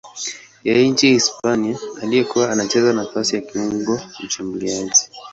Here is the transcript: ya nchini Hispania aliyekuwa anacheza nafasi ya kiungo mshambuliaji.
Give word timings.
ya 0.63 0.77
nchini 0.81 1.13
Hispania 1.13 1.77
aliyekuwa 2.03 2.49
anacheza 2.51 2.93
nafasi 2.93 3.35
ya 3.35 3.41
kiungo 3.41 4.01
mshambuliaji. 4.25 5.09